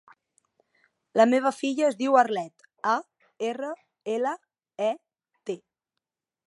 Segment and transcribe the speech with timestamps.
[1.19, 2.65] La meva filla es diu Arlet:
[2.95, 2.97] a,
[3.51, 3.71] erra,
[4.17, 4.35] ela,
[4.89, 4.91] e,
[5.51, 5.61] te.